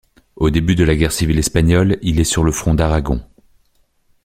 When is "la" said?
0.83-0.95